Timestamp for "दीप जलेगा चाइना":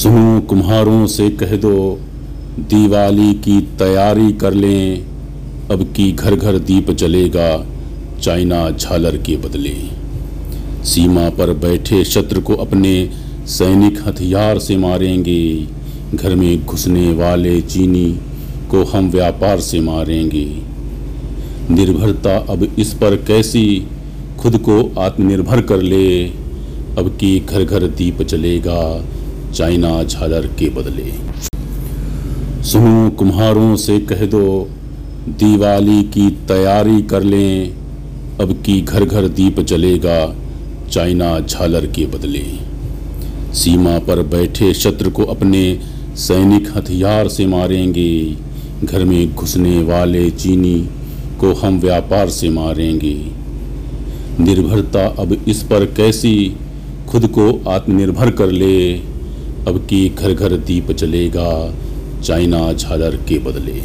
6.58-8.70, 27.86-30.02, 39.28-41.38, 60.56-62.72